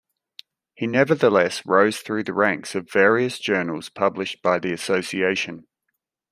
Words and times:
He 0.73 0.87
nevertheless 0.87 1.63
rose 1.63 1.99
through 1.99 2.23
the 2.23 2.33
ranks 2.33 2.73
of 2.73 2.89
various 2.91 3.37
journals 3.37 3.89
published 3.89 4.41
by 4.41 4.57
the 4.57 4.73
association. 4.73 5.67